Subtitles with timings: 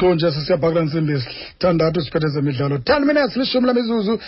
[0.00, 4.20] chonje sisiyabhakula ntsimbi sithandathu siphethe zemidlalo ten minutes lishumi lamizuzu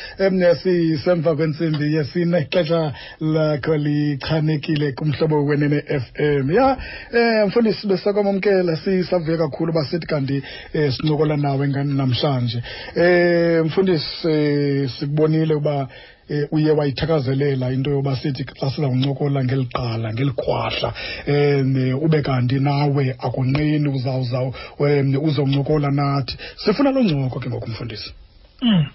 [0.63, 6.51] sisemva kwentsimbi yesine ixesha lakho lichanekile kumhlobo wenene f m.
[6.51, 6.77] Ya
[7.15, 10.43] um mfundisi besakwamamkela sisavuye kakhulu uba sithi kanti
[10.75, 12.63] um sincokola nawe namhlanje.
[12.97, 15.89] Um mfundisi um sikubonile uba
[16.29, 20.95] eh uye wayithakazelela into yoba sithi xa sizawuncokola ngeli qala ngeli khwahla
[21.27, 28.15] um ube kanti nawe akunqini uzawuzaw um uzoncokola nathi sifuna loo ncoko ke ngoku mfundisi
[28.63, 28.87] mm.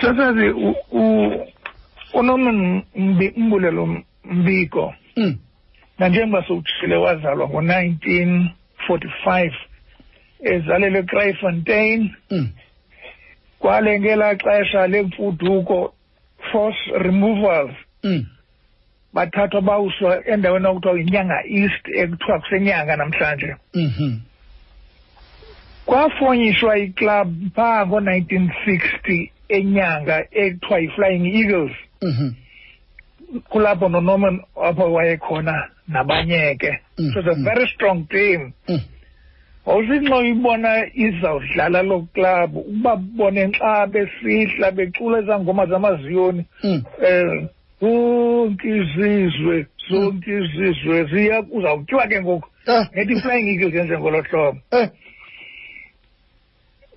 [0.00, 0.54] sasazi
[2.14, 2.82] unoman
[3.36, 5.38] mbulelo mbiko mm.
[5.98, 8.50] nanjengoba sowutshile wazalwa ngo-nineteen
[8.86, 9.54] forty-five
[10.40, 12.48] ezalelwe ekraaifontein mm.
[13.58, 15.94] Kwale ngelaa xesha lemfuduko
[16.52, 18.26] force removals mm.
[19.12, 24.18] bathathwa bawuswa endaweni okuthiwa yinyanga east ekuthiwa kusenyanga namhlanje mm -hmm.
[25.86, 32.32] kwafonyishwa iklab phaa ngo-nineteen sixty enyanga ekuthiwa yi-flying eagles mm -hmm.
[33.48, 37.12] kulapho nonorman apho wayekhona nabanye ke mm -hmm.
[37.12, 38.97] so it's a very strong team mm -hmm.
[39.68, 47.48] Wawusithi xa uyibona izawudlala loo club ukuba bone xa besihla becula ezaa ngoma zamaziyoni um
[47.80, 52.84] zonke izizwe zonke izizwe ziya uzawutyiwa ke ngoku ah.
[52.94, 54.88] nethi i-flying eagles enjengolo hlobo eh.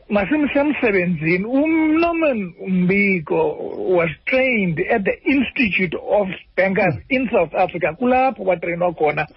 [0.10, 3.56] masimsemsebenzini umnorman mbiko
[3.98, 6.28] was trained at the institute of
[6.58, 7.02] bankers mm.
[7.10, 9.28] in south africa kulapho kwatreyinwa khona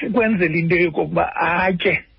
[0.00, 2.13] sikwenzela into yokokuba atye mm.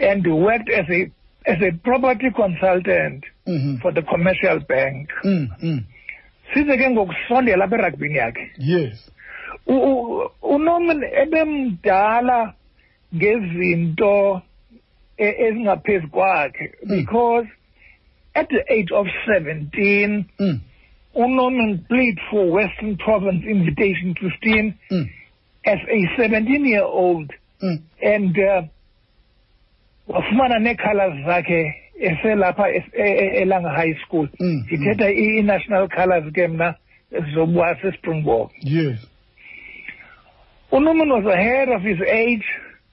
[0.00, 1.10] And worked as a
[1.46, 3.76] as a property consultant mm-hmm.
[3.82, 5.84] for the commercial bank mm, mm.
[6.54, 9.10] size ke ngokusondela apha eragbini yakhe yes
[10.42, 12.54] unorman ebemdala
[13.14, 14.42] ngezinto
[15.18, 16.96] ezingaphezu kwakhe mm.
[16.96, 17.48] because
[18.34, 20.60] at the age of 17 mm.
[21.88, 25.10] played for western province invitation 15 mm.
[25.64, 27.32] as a 17 year old
[27.62, 27.78] mm.
[28.02, 28.62] and uh,
[30.08, 33.02] wafumana nee-colors zakhe eselapha e, e,
[33.42, 35.18] elanga high school mm, ndithetha mm.
[35.18, 36.74] i-national colors ke mna
[37.34, 39.08] zobuwa sespringbok yes
[40.72, 42.44] unorman was ahead of his age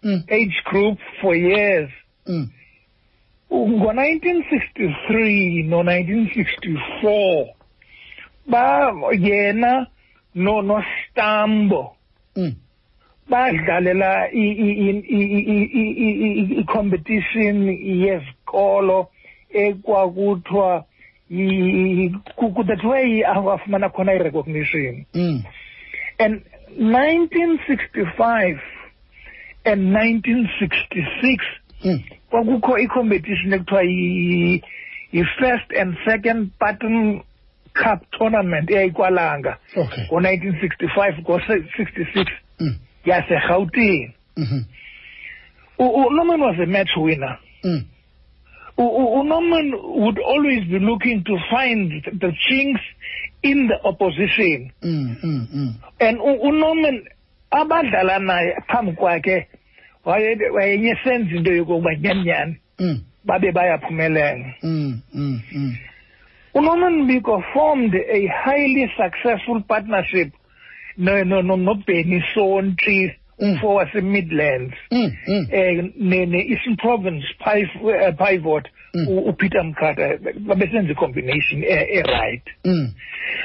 [0.03, 0.23] mm.
[0.29, 1.89] age group for years
[2.27, 2.49] mm.
[3.53, 7.45] ngo-1963 no-1964
[8.47, 9.87] ba yena
[10.35, 11.95] no nostambo
[12.35, 12.55] mm.
[13.29, 14.29] Badlalela
[16.59, 17.57] i-competition
[18.03, 19.07] yezikolo
[19.49, 20.85] ekwakuthiwa
[22.35, 25.43] kuthiwe afumana khona i-recognition mm.
[26.19, 26.41] and
[26.79, 28.59] 1965
[29.65, 31.37] and 1966
[31.83, 31.99] mm.
[32.29, 33.83] kwakukho i-competition ekuthiwa
[35.13, 37.21] yi-first and second button
[37.73, 42.27] cup tournament eyayikwalanga ngo-1965 ngo-66
[42.59, 42.75] mm.
[43.05, 44.61] Yasegauteng mm-hmm.
[45.79, 47.85] unorman was a match winner mm.
[48.77, 52.81] unorman would always be looking to find the chinks
[53.43, 55.73] in the opposition mm, mm, mm.
[55.99, 57.05] and unorman
[57.51, 59.47] abadlala naye phambi kwakhe
[60.53, 63.01] wayenyesenza into yokokuba nyaninyani mm.
[63.25, 65.77] babe bayaphumelela mm, mm, mm.
[66.53, 70.33] unorman biko formed a highly successful partnership
[70.97, 73.75] no no no nobheni sontri umfo mm.
[73.75, 74.75] wase-midlands.
[74.91, 75.47] Mm, mm.
[75.51, 78.67] eh ne-eastern province eh, pivot
[79.25, 82.43] upeter mkhatha babesenza i-combination e-right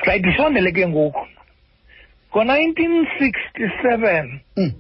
[0.07, 0.25] right.
[0.27, 1.27] Isondele ke ngoku.
[2.31, 4.73] Ngo-nineteen sixty-seven um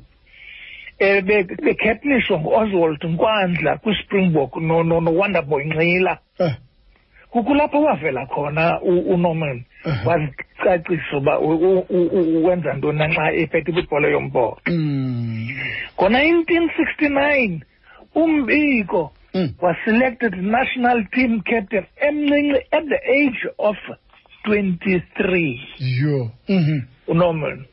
[1.64, 6.54] bekhepnishwa ngu-oswald nkwandla kwispringbok no-wonderboy nxila eh.
[7.30, 9.64] Kukulapho wavela khona unorman.
[10.04, 14.60] Wazicacisa uba wenza ntoni nanxa xa ephethe kwibhola yombhoxo.
[14.66, 15.48] Mm.
[15.96, 17.62] ngo-nineteen sixty nine
[18.14, 19.54] umbiko mm.
[19.60, 23.76] was selected national team captain emncinci at the age of
[24.44, 25.60] twenty-three.
[25.78, 26.30] Yo.
[26.48, 26.80] Mm-hmm.
[27.08, 27.66] unorman.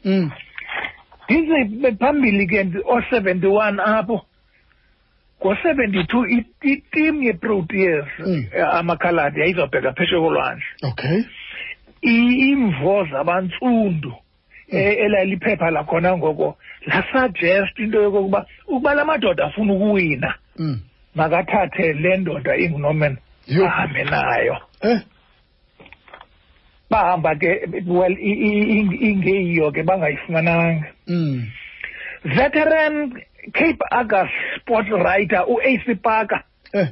[1.30, 4.22] Ndize phambili ke o-seventy-one apho
[5.42, 6.25] ngo-seventy-two
[6.62, 8.45] itim yeproteas mm.
[8.72, 11.24] amakhaladi yayizawubheka pheshe kolwandle okay
[12.01, 14.78] imvo zabantsundu mm.
[14.78, 20.80] e, elaliphepha lakhona ngoko lasuggest into yokokuba ukuba la madoda afuna ukuwina mm.
[21.16, 23.18] makathathe le ndoda ingunorman
[23.66, 25.00] ahambe nayo eh?
[26.90, 30.88] bahamba ke well ingeyiyo ke bangayifumananga
[32.24, 33.22] veteran
[33.54, 36.44] Cape Argus sport writer u-AC Parker.
[36.74, 36.88] Eh.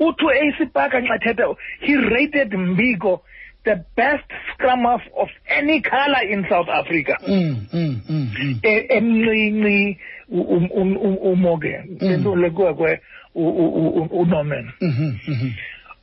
[0.00, 3.20] Uthi u-AC Parker nxa thetha he rated Mbiko
[3.64, 4.24] the best
[4.54, 7.16] scrum half of any color in South Africa.
[7.26, 8.60] Mm mm mm.
[8.62, 9.98] E- emncinci
[10.30, 13.00] u- um- um- um- uMorgan lento lekwe
[13.34, 15.52] uNorman Mhm mhm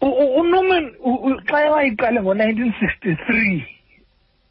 [0.02, 0.92] U- u- uNorman
[1.48, 3.62] xa wayiqala ngo-1963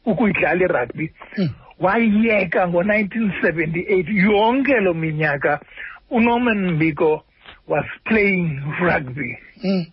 [0.05, 1.49] ukuyidlala irugby Mm.
[1.79, 5.59] Wayeka ngo-1978 yonke loo minyaka
[6.09, 7.23] unorman mbiko
[7.67, 9.37] was playing rugby.
[9.63, 9.85] Mm.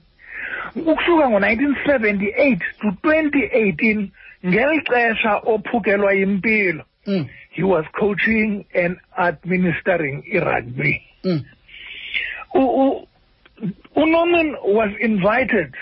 [0.77, 4.09] Ukusuka ngo-1978 to 2018
[4.47, 7.27] ngeli xesha ophukelwa yimpilo mm.
[7.51, 11.45] He was coaching and administering irugby mm.
[13.97, 15.75] Unorman was invited.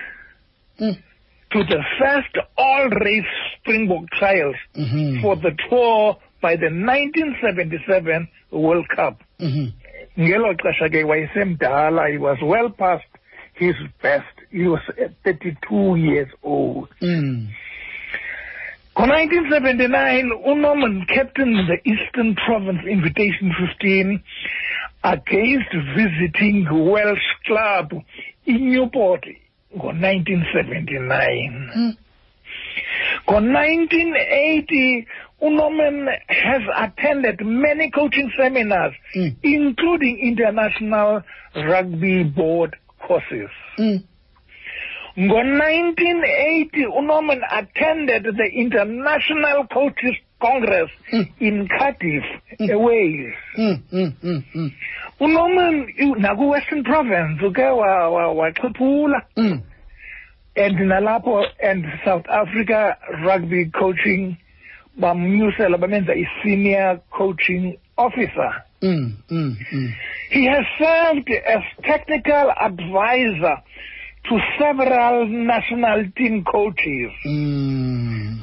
[0.81, 0.97] Mm
[1.52, 3.25] to the first all-race
[3.58, 9.20] springbok trials mhm for the tour by the 1977 World Cup.
[9.38, 9.73] mhm
[10.19, 13.05] Ngelo xesha ke wayesemdala, he was well past
[13.55, 14.26] his best.
[14.50, 14.81] He was
[15.25, 16.88] 32 years old.
[17.00, 17.49] mm
[18.97, 24.23] Ngo-1979, uNorman captained the Eastern Province Invitation 15
[25.05, 27.93] against visiting Welsh club
[28.44, 29.25] in Newport
[29.76, 31.76] ngo-1979.
[31.76, 31.96] mm
[33.28, 35.06] Ngo-1980,
[35.43, 39.37] uNorman has attended many coaching seminars, Mm.
[39.43, 41.22] including international
[41.55, 42.76] rugby board
[43.06, 43.50] courses.
[43.78, 44.02] mm
[45.19, 51.28] Ngo-1980, uNorman attended the International Coaches Congress Mm.
[51.40, 52.25] in Cardiff,
[52.58, 52.81] Mm.
[52.84, 53.34] Wales.
[53.58, 53.82] mm
[54.22, 54.70] mm
[55.20, 55.87] uNorman
[56.19, 59.62] naku-Western Province uke wa- wa- waxhiphula mm
[60.56, 64.37] and nalapho and South Africa rugby coaching
[64.98, 68.52] bamnyusela bamenza i-senior coaching officer.
[68.82, 69.88] mm mm mm
[70.31, 73.56] He has served as technical advisor
[74.28, 78.37] to several national team coaches mm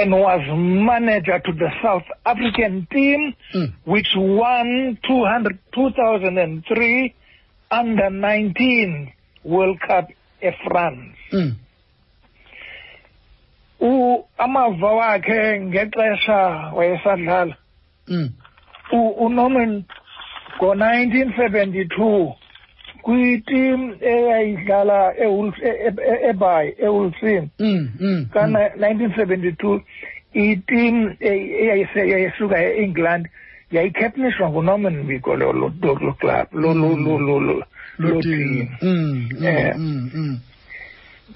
[0.00, 7.14] and was manager to the South African team mm which won 200, 2003
[7.70, 9.12] under 19
[9.44, 10.08] World Cup
[10.42, 11.14] eFrance.
[11.32, 11.52] mm
[13.80, 17.56] U amava wakhe ngexesha wayesadlala.
[18.08, 18.28] Mm
[18.92, 19.84] u- uNorman
[20.58, 22.34] ngo-1972
[23.02, 29.80] kwitim eyayidlala eWolf- e- e- e- eBhayi eWolfsini mm mm ka-1972
[30.34, 33.28] itim eyayisuka e-england
[33.72, 37.64] yayicaptainishwa ngunorman mbiko lo lo- lo- lo club lo lo lo lo lo lo
[37.98, 38.68] lo team.
[38.82, 39.74] mm Eh.
[39.76, 40.38] mm mm.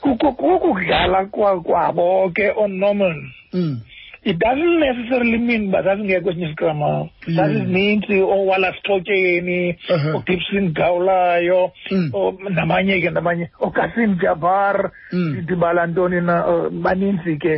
[0.00, 3.80] Kuku- kukudlala kwa- kwabo ke onorman mm.
[4.24, 7.36] It doesn't necessarily mean uba zazingekho esinye isiqama Mm.
[7.36, 10.16] zazizinintsi oowallace thotyeni Uh-huh.
[10.16, 12.10] ogibson gawulayo Mm.
[12.12, 16.44] o- namanye ke namanye okasim jabar ndibala ntoni na
[16.82, 17.54] baninzi ke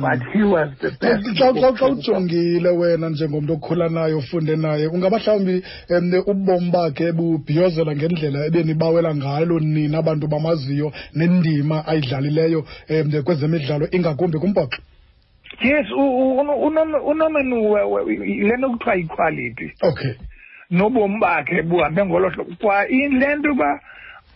[0.00, 5.62] but he was the best xa ujongile wena njengomntu okhula naye ofunde naye ungaba mhlawumbi
[5.90, 14.38] um ubomi bakhe bubhiyozela ngendlela ebenibawela ngalo nina abantu bamaziyo nendima ayidlalileyo um kwezemidlalo ingakumbi
[14.38, 14.82] kumbhoxo
[15.60, 18.16] yes u- u- uNorman- unorman we- we-
[18.48, 20.12] le nto kuthiwa equality okay.
[20.70, 22.54] Nobomi bakhe buhambe ngolo hlobo.
[22.60, 23.80] Kwa ile nto uba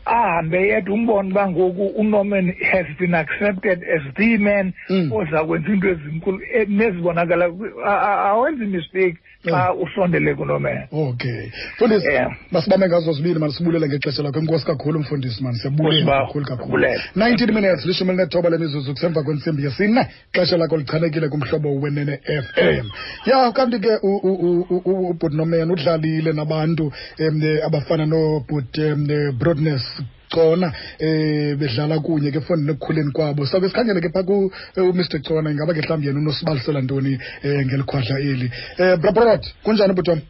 [0.05, 5.13] ahambe yedwa umbone uba ngoku unorman has been accepted as the man Mm.
[5.13, 7.45] oza kwenza into ezinkulu eh, nezibonakala
[7.87, 9.17] awenzi mistake.
[9.45, 11.51] Xa usondele kunorman okay.
[11.77, 12.09] Mfundisi
[12.51, 14.41] masibambe ngazo zibini manisibulele ngexesha lakho.
[14.41, 16.87] Inkosi kakhulu mfundisi mani siyabulela kakhulu kakhulu.
[17.17, 20.07] 19 minutes lishumi linethoba lemizuzu kusemva kwentsimbi yesine.
[20.33, 22.87] Xesha lakho lichanekile kumhlobo wenene FM
[23.27, 29.07] ya kanti ke u- u- u- u- u- nomen udlalile nabantu um abafana nobhuti um
[29.39, 30.03] broadness
[30.35, 33.47] cona eh bedlala kunye ke fondini ekukhuleni kwabo.
[33.47, 38.51] Sake sikhangele ke phaa kumr cona ingaba ke mhlawumbi yena unosibalisela ntoni um ngelikhwadla eli.
[38.79, 40.21] Um brabrod kunjani bhuti wam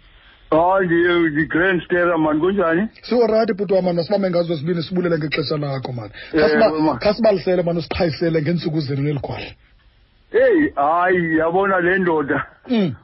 [0.51, 2.89] hayi ndi- ndi-grand stera mani kunjani?
[3.03, 6.13] Siwurayithi bhuti wam mani masibambe ngazo zibini sibulele ngexesha lakho mani
[7.01, 9.47] khasibalisele mani usichayisele ngeentsuku zenu nelikhwala
[10.35, 12.47] eyi hayi yabona le ndoda.
[12.69, 12.95] Mm.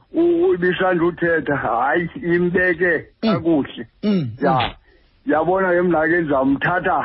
[0.55, 3.33] Ibisanda uthetha hayi imbeke Mm.
[3.33, 3.87] kakuhle.
[4.03, 4.29] Mm.
[4.41, 4.75] Ya.
[5.31, 6.99] Yabona ke mna ke ndizamthatha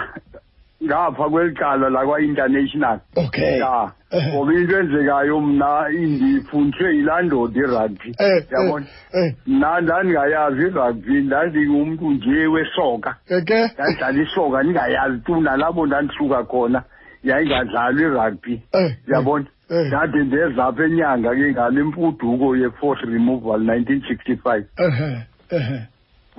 [0.85, 3.00] ngapha kweli cala lakwa-international.
[3.16, 3.59] Okay.
[3.59, 3.92] Ya.
[4.11, 4.35] Eh.
[4.35, 8.14] ngoba into enzekayo mna ndifundiswe yilaa ndoda irugby.
[8.18, 8.87] Eh yabona?
[9.12, 9.35] eh.
[9.47, 13.16] Mna ndandingayazi irugby ndandingumntu nje wesoka.
[13.28, 13.64] Eh ke?
[13.75, 16.83] Ndandidlala isoka ndingayazi tu nalapho ndandisuka khona
[17.25, 18.62] yayingadlalwa irugby.
[18.73, 19.47] Eh yabona?
[19.71, 19.87] eh.
[19.87, 25.83] Ndade ndeza apha enyanga ke ngale mfuduko ye-force removal 1965 eh eh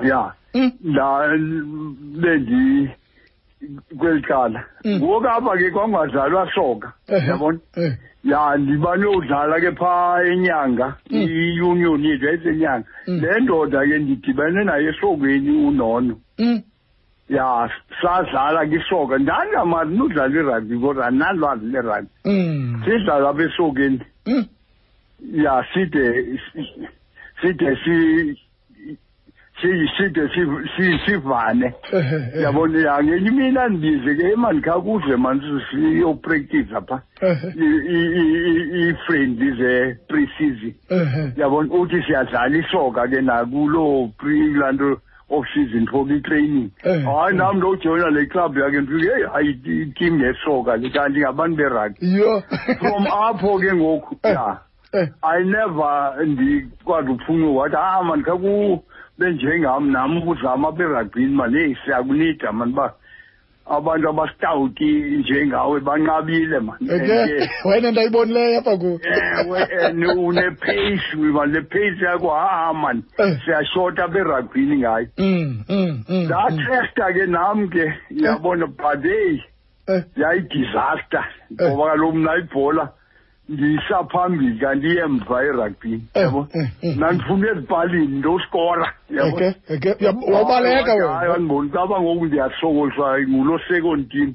[0.04, 0.18] ya.
[0.22, 0.32] Mm.
[0.84, 1.08] La
[2.22, 2.90] bendi
[3.98, 5.00] kwelicala Mm.
[5.02, 7.28] ngoku apha ke kwangazalwa soka Ehe.
[7.28, 7.94] yabona Eh.
[8.24, 11.22] ya ndiba nodlala ke phaa enyanga Mm.
[11.22, 13.20] i-union yethu yayisenyanga Mm.
[13.22, 16.62] le ndoda ke ndidibene naye esokweni unono Mm.
[17.30, 17.70] ya
[18.02, 22.82] sadlala kisoka ndandamati nudlala irugby kodwa andinalwazi lerugby Mm.
[22.86, 24.46] sidlala apha esokeni Mm.
[25.44, 26.40] ya side
[27.42, 27.96] side si
[29.62, 31.74] si- side si- si- sivane
[32.42, 37.02] yabona ya ngenye imini ndize ke emandikhakuze mani siyopractice pha
[37.58, 40.74] ii-friendly ze-pre-season
[41.38, 44.10] yabona uthi siyadlala isoka ke nakuloo
[44.60, 44.98] laa nto
[45.30, 49.50] off season for i-training hayi nam ndojoyina le club yakhe ndifike heyi hayi
[49.82, 52.22] itim yesoka le kanti ngabantu berugby.
[52.80, 54.34] From apho ke ngoku Eh.
[54.34, 54.58] ya.
[54.94, 55.08] Eh.
[55.22, 58.24] i never ndikwazi uphunyuka wathi ah mani
[59.18, 62.94] khaku benjengam nam ukuzama apha eragbini mani heyi siyakunida mani uba
[63.70, 69.00] abantu abastawuti njengawe banqabile mani And Eke ke, wena ndayibonileyo apha ku.
[69.04, 73.38] ewe and unepace mani le pace yakho ha mani Eh.
[73.46, 75.64] siyashota apha eragbini ngayo Mm.
[75.70, 76.04] Mm.
[76.10, 76.26] Mm.
[76.26, 79.44] ndatesta ke nam ke yabona but heyi
[79.90, 80.04] Eh.
[80.18, 82.90] yayidisaster ngoba kaloku mna ibhola
[83.50, 86.98] ndiyisa phambili kanti iyemva eragbini Eh, yabo eh, eh.
[86.98, 91.34] nandifuna ezipalini ndoskora yabo Eke eke Yab- wawubaleka hayi wena.
[91.36, 94.34] andiboni kaba ngoku ndiyasokoliswa ngulo second team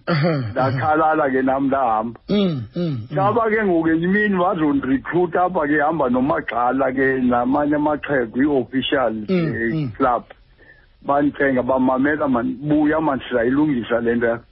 [0.50, 2.62] ndakhalala ke nam ndahamba Mm.
[2.76, 2.83] Mm.
[2.87, 3.16] mm.
[3.16, 9.54] kaba ke ngoku enye imini bazondirecruita apha ke hamba nomagxala ke namanye amaxhego ii-official Mm,
[9.73, 9.90] mm.
[9.97, 10.23] club
[11.07, 14.51] bandicenga bamamela mani buya mani sizayilungisa le nto yakho Mm.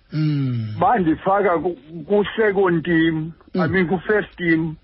[0.81, 1.77] Bandifaka ku-
[2.09, 3.71] ku-second team i Mm.
[3.73, 4.77] mean ku-first team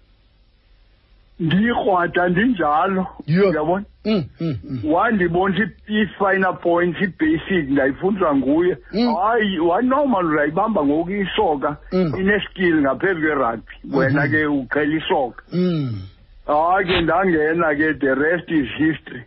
[1.40, 4.24] ndiyikrwada ndinjalo uyabona Mm.
[4.40, 4.56] Mm.
[4.64, 4.80] Mm.
[4.92, 9.14] wandibonisa i- i-final points i-basic ndayifundiswa nguye Mm.
[9.14, 12.12] hayi wanormal uzayibamba ngoku isoka Mm.
[12.20, 16.00] ineskill ngaphezu kwerugby wena ke uqhela isoka Mm.
[16.46, 19.22] hayi ke ndangena ke the rest is history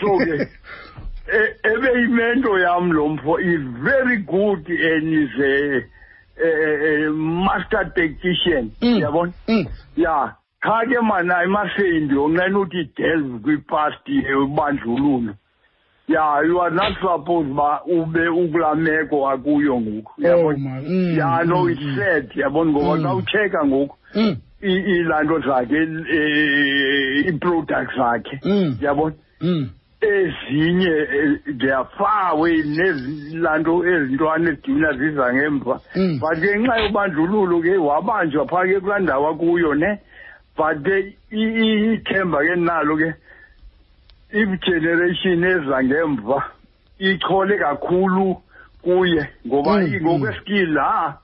[0.00, 0.48] so ke
[1.62, 9.00] ebeyimento yam lo mfo is very good and is a, master tactician Mm.
[9.00, 9.66] yabona Mm.
[9.96, 14.08] ya cha ke mana emaseni ndiyonqena uthi delve kwipast
[14.42, 15.34] ubandlululo
[16.08, 20.80] ya you are not supposed uba ube ukulaa meko akuyo ngoku Oh yabona.
[20.82, 21.18] Mm.
[21.18, 21.96] ya no mm, it's mm.
[21.96, 23.02] sad yabona ngoba Mm.
[23.04, 24.36] xa utsheka ngoku Mm.
[24.62, 28.76] ilanto zakhe eh, ii-products zakhe Mm.
[28.80, 29.68] yabona Mm.
[30.06, 30.94] Ezinye
[31.66, 35.80] eh, far away nezilanto ezintwana ezidina ziza ngemva.
[35.96, 36.18] Mm.
[36.20, 39.98] but ke nxa yobandlululo ke wabanjwa phaa ke kulaa ndawo akuyo ne?
[40.56, 43.14] But ke ithemba ke nalo ke
[44.32, 46.42] i-generation eza ngemva
[46.98, 48.36] ichole kakhulu
[48.82, 49.28] kuye.
[49.46, 51.18] Ngoba Mm, ngokweskill ha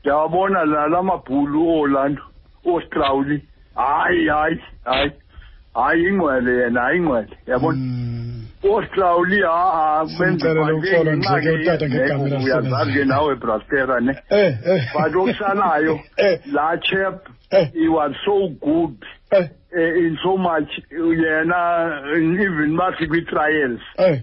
[0.00, 2.22] ndiyawabona nala mabhulu oorlando
[2.66, 3.42] oostrawli
[3.76, 5.10] hayi hayi hayi.
[5.74, 7.78] Hayi ingcwele yena hayi ingcwele yabona?
[10.20, 10.36] Mm.
[11.62, 14.54] utata ngegama uyazazi ke nawe brastera ne Eh.
[14.66, 14.82] Eh.
[14.92, 16.00] but okusalayo
[16.52, 17.68] laa chap Eh.
[17.74, 18.96] he was so good
[19.76, 22.00] in so much yena
[22.44, 24.20] even bathi kwi-trials Eh.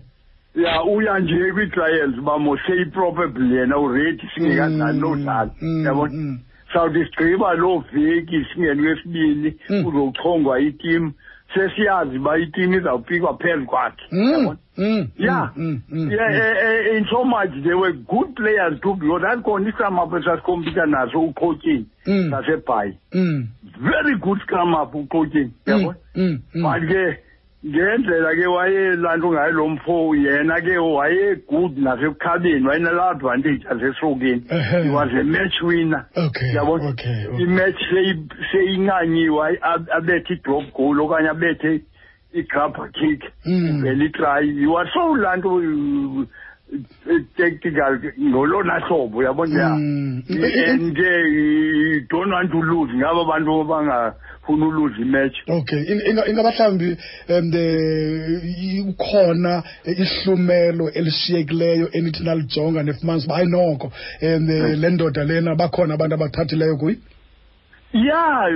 [0.55, 6.39] ya uya nje kwi-trials bamoshe i-probable yena uredi singekadlali Mm, nodlala mm, yabona mm.
[6.74, 9.83] sawuthi sigqiba loo veki singeni kwesibini Mm.
[9.83, 11.12] kuzochongwa itim
[11.53, 14.31] sesiyazi uba itim izawupikwa phezu kwakhe Mm.
[14.31, 15.08] yabona Mm.
[15.17, 15.51] Yeah.
[15.58, 15.81] Mm.
[15.89, 16.12] Mm.
[16.12, 20.13] yeah, eh, eh, in so much they were good players too because asikhona iscrum up
[20.13, 22.29] esasikhompyutha naso uqhotyeni Mm.
[22.29, 23.48] nasebhayi Mm.
[23.81, 25.74] very good scrum up uqhotyeni Mm.
[25.74, 26.39] yabona Mm.
[26.55, 26.63] Mm.
[26.63, 27.17] but ke
[27.65, 34.41] ngendlela ke wayelanto ngayo lo mfo yena ke waye good nasekukhabeni wayenala advantage asesokeni
[34.84, 36.06] he was a match winner
[36.56, 37.27] yabona Okay.
[37.27, 37.44] okay.
[37.44, 41.82] imatch seyi- seyinqanyiwe ab- abethe i-drop goal okanye abethe
[42.34, 43.82] i-grabber kick Mm.
[43.84, 45.62] vele itry he was so laa nto
[47.38, 50.24] tactical ngolona hlobo yabona ya Mm.
[50.30, 56.51] and you don't want to lose ngaba bantu bangafuni ulose imatch Okay In- inga ingaba
[56.51, 56.98] mhlambi
[57.30, 64.48] um ukhona ihlumelo elishiyekileyo enithi nalijonga nefumanisa uba hayi noko um
[64.82, 66.98] le ndoda lena bakhona abantu abathathileyo kuyi
[67.94, 68.48] ya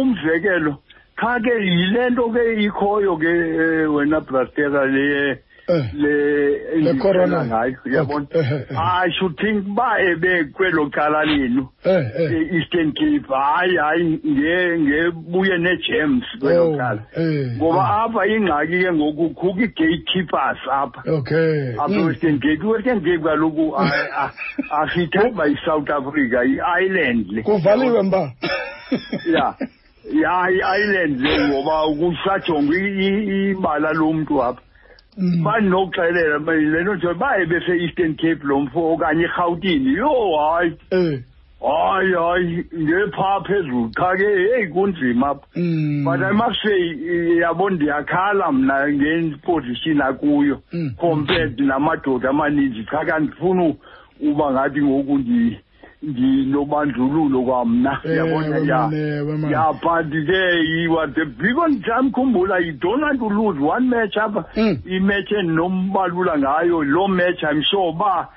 [0.00, 0.78] umzekelo
[1.20, 5.38] cha ke yile nto ke ikhoyo ke eh, wena brastera le.
[5.68, 7.44] Le Le corona.
[7.44, 8.26] ngayo uyabona.
[8.30, 8.76] Eh, eh, eh.
[8.78, 12.32] i should think ba ebe kwelo cala lenu Eh, eh.
[12.32, 18.04] e-eastern cape hayi hayi nge- ngebuye nee-gems kwelo Oh, cala eh, ngoba eh.
[18.04, 21.74] apha ingxaki ke ngoku kukho ii-gatekeepers apha Okay.
[21.74, 21.98] apha Mm.
[22.00, 24.32] e-western cape i-western cape kaloku a- a-
[24.82, 28.32] asiyithathi uba yi-south africa yi-island le Kuvaliwe mba.
[29.32, 29.54] ya
[30.22, 34.60] ya i-island le ngoba kusajongwa i- i- ibala lomntu apha.
[35.44, 40.72] Bandinokuxelela ba- le nto nje baye bese-eastern cape lo mfo okanye irhawutini yho hayi
[41.60, 45.46] hayi hayi ngephaa phezulu qha ke heyi kunzima apha
[46.04, 50.60] but i must say yabo ndiyakhala mna ngeposition akuyo
[51.00, 53.74] compared namadoda amaninzi cha kandifuna
[54.20, 55.58] uba ngathi ngoku ndi
[56.02, 58.00] ndinobandlululo kwamna.
[58.04, 59.50] Ewe yabona ya.
[59.50, 63.88] ya but ke are the big one time khumbula you don't want to lose one
[63.88, 64.78] match apha Mm.
[64.86, 68.28] imatch endinombalula ngayo lo match i'm sure ba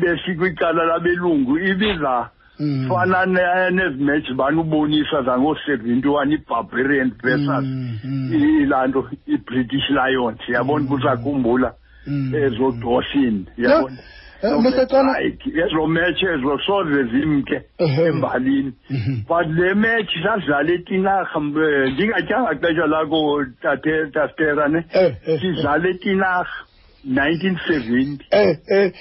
[0.00, 2.30] besikwiqala labelungu ibiza.
[2.60, 2.88] Mm.
[2.88, 8.34] fana ne- nezi match banubonisa zango-seventy-one i-barbarian versus Mm, mm.
[8.62, 10.38] ilaa nto i-british lions.
[10.48, 11.72] Yabona kusakhumbula
[12.06, 12.34] Mm.
[12.34, 13.96] ezo dawson yabona.
[14.42, 14.86] Eh, Mr.
[14.88, 15.12] Cala.
[15.20, 18.06] Like, ezo match ezo soze zimke Ehe.
[18.08, 19.24] embalini Mhm.
[19.28, 25.88] but le match sadlala etinarha mbe- ndingatyanga xesha lakho tate tastera ne Eh, eh, sidlala
[25.88, 26.66] etinarha
[27.04, 28.92] nineteen seventy Eh, eh.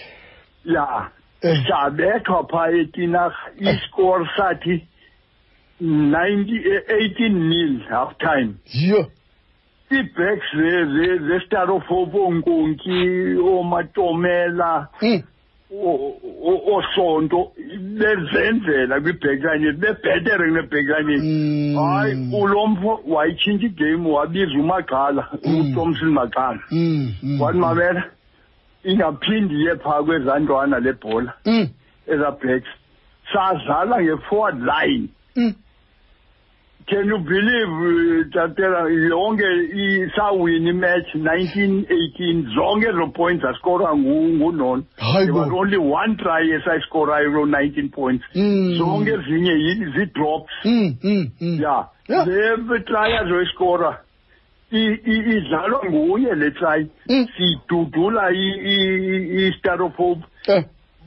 [0.65, 1.10] ya
[1.41, 1.57] Eh.
[1.67, 4.83] sabethwa phaa etinarha iscore sathi
[5.79, 6.57] ninety
[6.88, 9.05] eighteen nil half time Yo.
[9.91, 10.51] ii-backs
[11.27, 15.24] zestarofopo oonkonki oomatomela Mm.
[15.73, 17.51] O- o- osonto
[17.99, 21.75] bezenzela kwi-backline bebhetere kune-backline Mm.
[21.75, 25.59] hayi ulo mfo wayitshintsha igame wabiza umagqala Mm.
[25.71, 27.13] uthomson magqala Mm.
[27.23, 28.03] mm, wathi mamela
[28.83, 31.67] ingaphindi iye phaa kwezantwana le bhola Mm.
[32.07, 32.69] eza backs
[33.33, 35.07] sadlala nge-forward line.
[36.88, 43.95] Can you believe uh, that there are yonke isawini match 1918 zonke zo points ascora
[43.95, 48.23] ngunono there was only one try esayiscorayo kulo 19 points.
[48.33, 49.53] Zonke ezinye
[49.96, 50.51] zii-drops
[51.59, 51.87] ya
[52.67, 53.98] le try azoyiscora
[54.72, 56.87] idlalwa nguye oh, le try.
[57.07, 57.25] Hmm.
[57.37, 60.24] Sidudula i-star of hope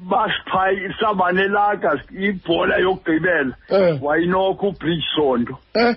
[0.01, 3.99] basiphayi sabanelaka ibhola yokugqibela Eh.
[4.03, 5.97] wayinokho ubridge sondo Eh.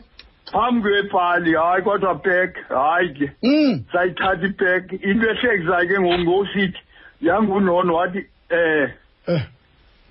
[0.52, 3.84] phambi kwepali hayi kodwa back hayi ke Mm.
[3.92, 6.80] sayithatha ibek into ehlekisayo ke ngoku ngosithi
[7.22, 8.90] yangunono wathi Eh.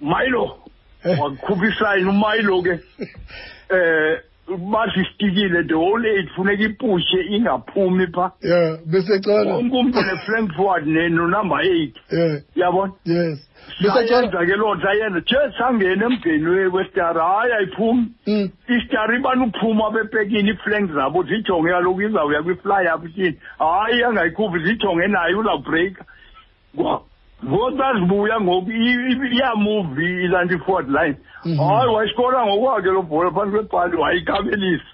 [0.00, 0.58] milo
[1.04, 2.74] wakhupha isayini umilo ke
[4.50, 9.20] eh basistikile the whole eight funeka ipushe ingaphumi pha Yeah, Mr.
[9.24, 9.54] Cala.
[9.56, 12.40] wonke umntu ne-flank forward nonumber eight Yeah.
[12.56, 13.38] yabona Yes.
[13.82, 18.48] Sayenza ke loo nto sayenza je sangena emgeni westara hayi ayiphumi Mm.
[18.68, 25.06] istari ibani uphuma bepekini iiflank zabo zijonge kaloku izawuya kwifly up tyini hayi angayikhuphi zijonge
[25.06, 26.04] nayo uzawubreaka
[27.44, 31.58] ngoku azibuya ngoku i- i- iyamuvi ilanti forward line Mhm.
[31.58, 34.84] hayi wayisikora ngokwakhe lo bhola phantsi kwebhali wayikabelisa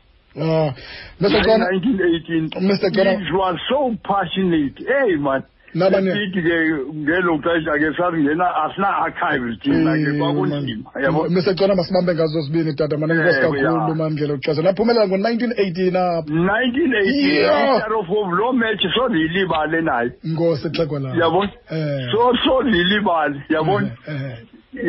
[0.41, 0.73] Ah,
[1.21, 1.45] Mr.
[1.45, 1.71] Cala.
[1.71, 2.91] nineteen eighteen Mr.
[2.95, 3.13] Cala.
[3.13, 5.43] it was so passionate hey man
[5.75, 6.57] Nabanye- sithi ke
[6.95, 11.55] ngelo xesha ke sasingena asina-archives thina ke kwakunzima yabo Mr.
[11.59, 13.73] Cala masibambe ngazo zibini tata man inkosi Ewe, ya.
[13.73, 17.77] kakhulu man ngelo xesha laphumelela ngo-1918 apha 1980 Yeah.
[17.77, 22.11] istarofof lo match soziyilibale nayo inkosi exekwa layo yabona Eh.
[22.13, 24.39] so soziyilibale yabona Eh,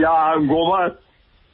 [0.02, 0.96] ya ngoba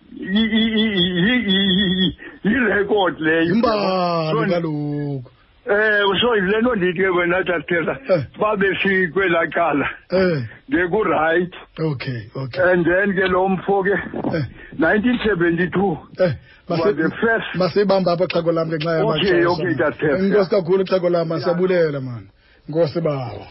[0.10, 0.96] i- i- i-
[1.30, 5.24] i- i- i- yirecord leyo So, imbali kaloku
[5.70, 8.24] eh so yile nto ndithi ke wena tatela Eh.
[8.40, 11.58] babe sikwelaa cala Eh, ngekurayithi
[11.90, 13.94] okay okay and then ke lo mfo ke
[14.38, 14.46] Eh.
[14.80, 16.34] 1972 Eh,
[16.70, 19.78] was mase- the first masiyibambe apha xhego lam ngenxa Okay, yamaxesha, okay, man.
[19.78, 20.50] that's it, inkosi yeah.
[20.50, 22.24] kakhulu xhego lam siyabulela man
[22.70, 23.48] nkosi bawo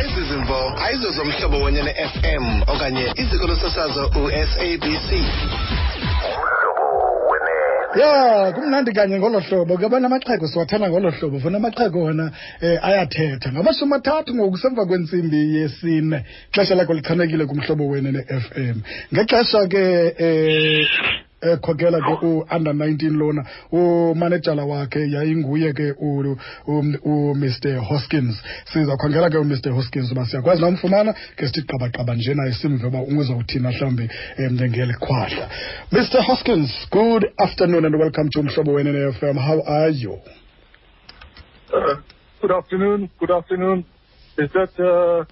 [0.00, 5.10] ezi zimvo ayizo zomhlobo wenye ne-fm okanye iziko losasazo usabc
[7.96, 9.76] ya kumnandi kanye ngolo hlobo.
[9.76, 12.24] Ke amaxhego siwathanda ngolo hlobo funa amaxhego wona
[12.62, 13.52] um ayathetha.
[13.52, 18.82] Ngamashumi athathu ngoku semva kwentsimbi yesine ixesha lakho lichanekile kumhlobo wene ne-f m.
[19.12, 19.84] Ngexesha ke
[20.20, 25.94] um ekhokela ke u-under 19 lona umanejala wakhe yayinguye ke
[26.66, 32.86] umr hoskins sizawukhangela ke umr hoskins uba siyakwazi na umfumana ke sithi qabaqaba nje simve
[32.86, 34.58] uba uzawuthina mhlawumbi um
[35.00, 35.48] khwahla
[35.92, 40.18] mr hoskins good afternoon and welcome to mhlobo wene ne-fm how are you
[41.74, 41.96] Uh,
[42.40, 43.10] good afternoon.
[43.18, 43.84] Good afternoon.
[44.38, 45.24] Is that, uh,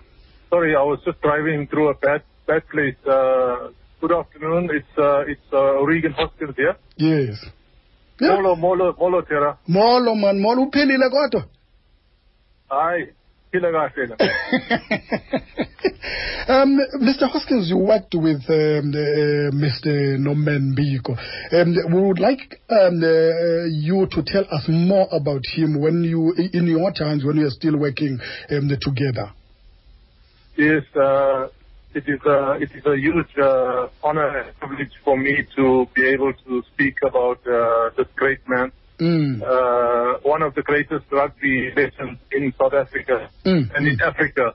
[0.50, 2.96] sorry, I was just driving through a bad, bad place.
[3.06, 3.70] Uh,
[4.06, 4.68] good afternoon.
[4.70, 6.76] It's, uh, it's, uh, Regan Hoskins here.
[6.96, 7.38] yes
[8.20, 8.36] Yeah.
[8.36, 9.58] Molo, molo, molo, Tera.
[9.66, 11.44] molo man molo uphilile kodwa
[12.68, 13.08] Hi.
[13.50, 14.16] Phila kahle la.
[16.62, 17.28] um, Mr.
[17.32, 20.18] Hoskins, you worked with um, the, uh, Mr.
[20.18, 21.16] Norman Biko.
[21.52, 26.34] Um, we would like um, uh, you to tell us more about him when you,
[26.52, 28.18] in your times when you are still working
[28.50, 29.32] um, together.
[30.56, 31.46] Yes, uh,
[31.94, 36.04] it is a, it is a huge uh, honor and privilege for me to be
[36.08, 39.42] able to speak about uh, this great man, Mm.
[39.42, 44.54] uh, one of the greatest rugby legends in South Africa Mm, and in Africa.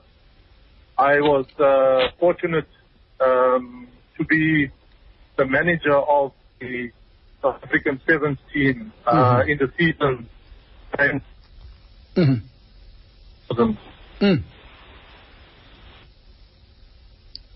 [0.96, 2.68] I was uh, fortunate
[3.20, 4.70] um, to be
[5.36, 6.90] the manager of the
[7.42, 10.26] South African sevens team uh, in the season
[10.98, 11.20] and
[12.16, 12.42] Mhm.
[14.20, 14.42] Mm.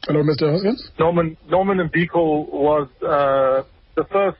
[0.07, 0.51] Hello, Mr.
[0.53, 0.91] Hoskins?
[0.99, 3.63] Norman Norman Mbiko was uh,
[3.97, 4.39] the first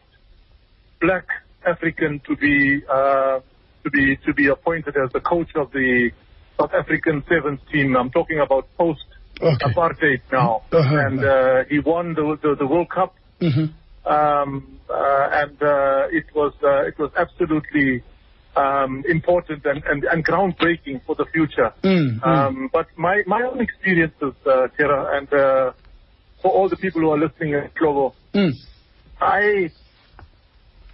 [1.01, 1.27] black
[1.67, 3.41] African to be uh,
[3.85, 6.11] to be to be appointed as the coach of the
[6.61, 7.97] South African sevens team.
[7.97, 9.01] I'm talking about post
[9.41, 9.65] Okay.
[9.65, 10.97] apartheid now, Uh-huh.
[10.97, 13.73] and uh, he won the, the the World Cup, Mhm.
[14.07, 18.03] um, uh, and uh, it was uh, it was absolutely
[18.57, 21.73] um, important and, and, and groundbreaking for the future.
[21.83, 22.27] Mm, mm.
[22.27, 25.73] Um, but my, my own experiences, uh, Tara, and uh,
[26.43, 28.53] for all the people who are listening at Globo, Mm.
[29.21, 29.71] I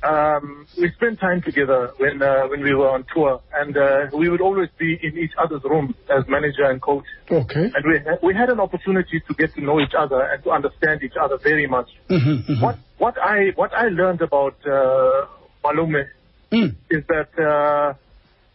[0.02, 4.28] um, we spent time together when uh, when we were on tour, and uh, we
[4.30, 7.04] would always be in each other's rooms as manager and coach.
[7.30, 7.70] Okay.
[7.74, 11.02] And we we had an opportunity to get to know each other and to understand
[11.02, 11.88] each other very much.
[12.08, 12.62] Mhm, mhm.
[12.62, 15.26] What what I what I learned about uh,
[15.64, 16.06] Malume
[16.52, 16.74] Mm.
[16.90, 17.94] is that uh,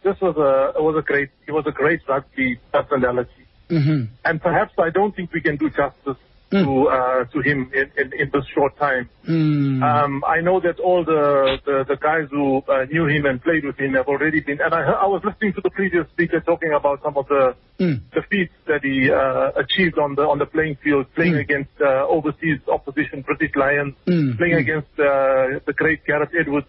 [0.02, 4.08] this was a was a great he was a great rugby personality, Mhm.
[4.24, 6.18] and perhaps I don't think we can do justice
[6.52, 6.62] Mm.
[6.64, 9.08] to uh, to him in, in, in this short time.
[9.26, 9.82] Mm.
[9.82, 13.64] Um, I know that all the, the, the guys who uh, knew him and played
[13.64, 16.72] with him have already been, and I, I was listening to the previous speaker talking
[16.72, 18.00] about some of the Mm.
[18.14, 21.40] the feats that he uh, achieved on the on the playing field, playing Mm.
[21.46, 24.64] against uh, overseas opposition, British Lions, Mm, playing mm.
[24.66, 26.68] against uh, the great Gareth Edwards,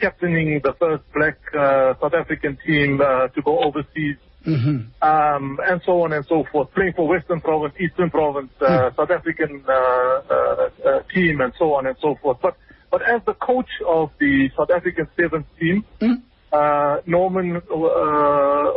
[0.00, 4.86] captaining the first black uh, South African team uh, to go overseas, Mhm.
[5.02, 6.72] um, and so on and so forth.
[6.74, 11.74] Playing for Western Province, Eastern Province, uh, South African uh, uh, uh, team, and so
[11.74, 12.38] on and so forth.
[12.42, 12.56] But
[12.90, 16.22] but as the coach of the South African sevens team, Mm.
[16.52, 18.70] uh, Norman uh,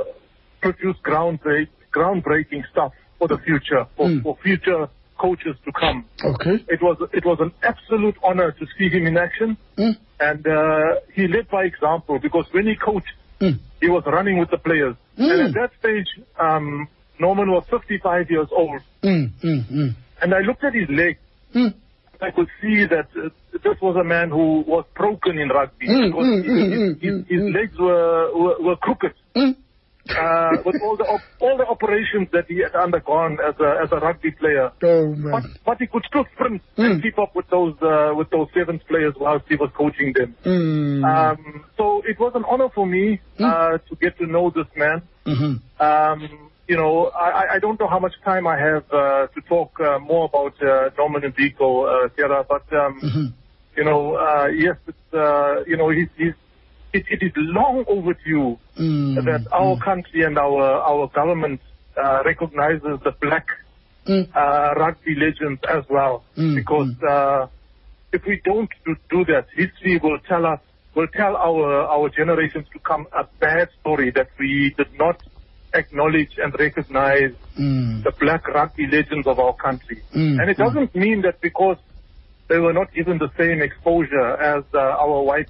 [0.62, 4.24] produced groundbreak, groundbreaking stuff for the future, for, Mm.
[4.24, 6.06] for future coaches to come.
[6.24, 6.56] Okay.
[6.68, 9.96] It was it was an absolute honor to see him in action, Mm.
[10.20, 13.60] and uh, he led by example because when he coached, Mm.
[13.82, 14.96] he was running with the players.
[15.18, 15.32] Mm.
[15.32, 16.08] And at that stage,
[16.40, 16.88] um,
[17.20, 19.30] Norman was 55 years old, Mm.
[19.44, 19.66] Mm.
[19.72, 19.96] Mm.
[20.22, 21.18] and I looked at his leg.
[22.20, 23.30] I could see that uh,
[23.64, 28.32] this was a man who was broken in rugby because his, his, his, legs were,
[28.36, 29.14] were, were crooked.
[30.08, 30.60] Mm.
[30.60, 33.92] uh, with all the op- all the operations that he had undergone as a as
[33.92, 34.72] a rugby player.
[34.84, 35.56] Oh But, man.
[35.66, 36.86] but he could still sprint Mm.
[36.86, 40.36] and keep up with those uh, with those sevens players whilst he was coaching them.
[40.46, 41.04] Mm.
[41.04, 45.02] Um, so it was an honor for me uh, to get to know this man.
[45.26, 45.62] Mhm.
[45.80, 49.80] Um, you know, I, I- don't know how much time I have uh, to talk
[49.80, 53.34] uh, more about uh, Norman and Biko, uh, Sierra, but um, Mhm.
[53.78, 56.34] you know, uh, yes, it's, uh, you know, he's, he's,
[56.98, 59.16] it, it is long overdue Mm.
[59.30, 61.60] that our country and our our government
[62.02, 63.48] uh, recognizes the black
[64.08, 64.24] Mm.
[64.42, 67.42] uh, rugby legends as well, Mm, because uh,
[68.14, 70.60] if we don't do, do that, history will tell us
[70.96, 75.18] will tell our our generations to come a bad story that we did not
[75.74, 78.04] acknowledge and recognize Mm.
[78.06, 80.00] the black rugby legends of our country.
[80.16, 80.64] Mm, And it mm.
[80.66, 81.78] doesn't mean that because
[82.50, 85.50] they were not given the same exposure as uh, our white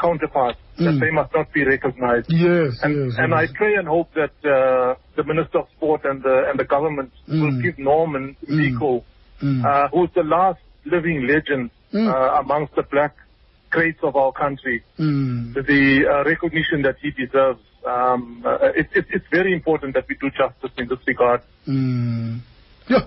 [0.00, 1.00] counterparts, that Mm.
[1.00, 2.28] they must not be recognized.
[2.32, 2.70] Yes.
[2.82, 3.18] And, yes.
[3.18, 6.64] and I pray and hope that uh, the Minister of Sport and the, and the
[6.64, 7.62] government will Mm.
[7.62, 9.02] give Norman Mm.
[9.42, 9.64] Mm.
[9.64, 12.06] uh, who's the last living legend Mm.
[12.08, 13.14] uh, amongst the black
[13.70, 15.54] greats of our country, Mm.
[15.54, 17.60] the uh, recognition that he deserves.
[17.86, 21.40] Um, uh, it, it, it's very important that we do justice in this regard.
[21.66, 22.40] Mm.
[22.88, 23.04] Yeah.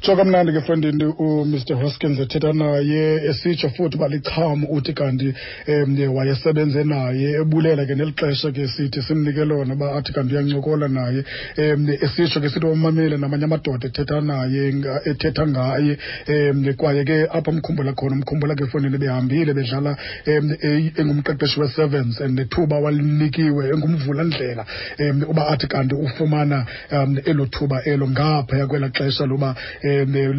[0.00, 5.34] Tsho kamnandi ke frendini umr hoskins ethetha naye esitsho futhi uba licham uthi kanti
[5.68, 10.88] um wayesebenze naye ebulela ke neli xesha ke sithi simnike lona uba athi kanti uyancokola
[10.88, 11.24] naye.
[11.58, 14.72] Um esitsho ke sithi wamamele namanye amadoda ethetha naye
[15.04, 20.56] ethetha ngaye um kwaye ke apho mkhumbula khona umkhumbula ke efondini behambile bedlala um
[20.96, 24.64] engumqeqeshi we-sevens and nethuba walinikiwe engumvulandlela
[24.98, 29.54] um uba athi kanti ufumana um elo thuba elo ngaphaya kwelaa xesha loba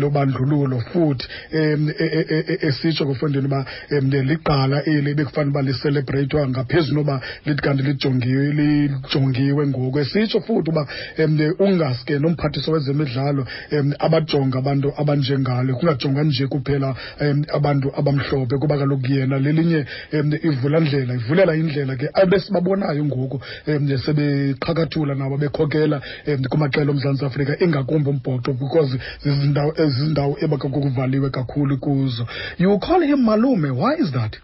[0.02, 3.66] lobandlululo futhi e- e- e- esitsho kufundini uba
[4.30, 10.00] liqala eli bekufanele uba liselebreyithwa ngaphezu noba lithi kanti lijongiwe ngoku.
[10.00, 10.88] Esitsho futhi uba
[11.20, 13.46] um ungaske nomphathiso wezemidlalo
[14.00, 16.96] abajonga abantu abanjengalo kungajongwa nje kuphela
[17.54, 19.86] abantu abamhlophe kuba kaloku yena lelinye
[20.44, 23.42] ivulandlela ivulela indlela ke abesibabonayo ngoku
[24.06, 26.02] sebeqhakathula nabo bekhokela
[26.50, 28.98] kumaxela omzantsi afrika ingakumbi umbhoxo because
[29.42, 32.28] zizindawo ezizindawo ebakakuvaliwe kakhulu kuzo
[32.58, 34.38] you call him malume why is that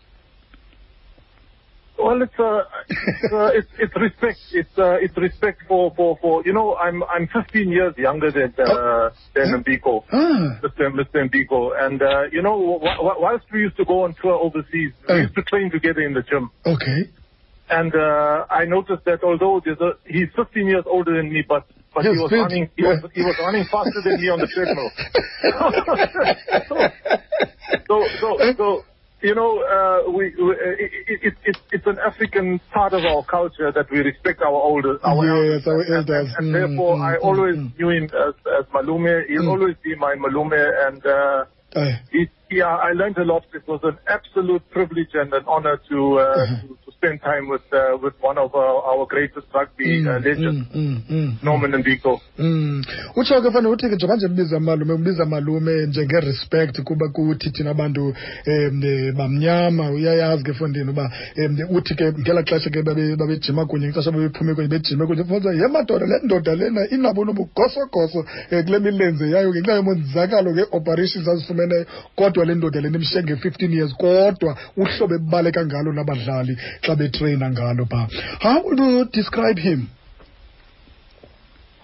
[2.00, 4.38] Well, it's uh, it's, uh, it's it's respect.
[4.54, 8.54] It's uh, it's respect for, for, for you know I'm I'm 15 years younger than
[8.60, 10.92] uh, than Mbiko, ah Mr.
[10.94, 11.28] Mr.
[11.28, 14.94] Mbiko, and uh, you know wh- wh- whilst we used to go on tour overseas,
[15.10, 15.22] we Mm.
[15.24, 17.10] used to train together in the gym, okay
[17.70, 22.04] and uh, I noticed that although a, he's 15 years older than me, but but
[22.06, 22.38] he was fit.
[22.38, 24.92] running he was he was running faster than me on the treadmill.
[27.88, 28.84] so so so
[29.22, 33.24] you know uh, we, we it, it, it, it's it's an African part of our
[33.24, 35.68] culture that we respect our older our Yes, elders.
[35.68, 37.78] our And- and, and, Mm, therefore mm, I mm, always mm.
[37.80, 39.26] knew him as as Malume.
[39.28, 39.50] He'll Mm.
[39.50, 40.54] always be my Malume,
[40.88, 41.46] and uh,
[42.12, 43.44] it, yeah, I learned a lot.
[43.54, 47.62] It was an absolute privilege and an honor to uh, to, to spend time with
[47.74, 51.34] uh, with one of our, our greatest rugby mm, uh, Mm, legends, mm, mm, mm.
[51.44, 52.22] Norman Ndiko.
[52.40, 52.84] Mm.
[53.16, 57.70] utsho ke fanele uthi ke njengoba nje mbiza malume umbiza malume njenge-respect kuba kuthi thina
[57.72, 58.08] abantu
[58.48, 63.88] um bamnyama uyayazi ke fondini uba um uthi ke ngelaa xesha ke babe- babejima kunye
[63.88, 68.20] ngexesha babephume kunye bejime kunye fonza ye madoda le ndoda lena inabo nobugosogoso
[68.52, 73.94] um kule milenze yayo ngenxa yomonzakalo ngee-operations azifumeneyo kodwa le ndoda lena imshiye nge-fifteen years
[73.96, 76.58] kodwa uhlobo ebaleka ngalo nabadlali
[76.88, 78.06] xa betreyina ngalo phaa
[78.46, 79.82] how would you describe him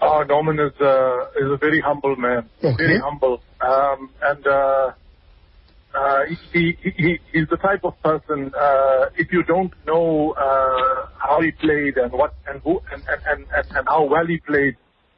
[0.06, 2.76] Oh, Norman is uh, is a very humble man, Okay.
[2.86, 3.36] very humble,
[3.68, 4.90] um, and uh,
[6.00, 6.36] uh, he,
[6.82, 8.40] he, he he's the type of person.
[8.66, 13.20] Uh, if you don't know uh, how he played and what and who and, and,
[13.30, 14.76] and, and how well he played,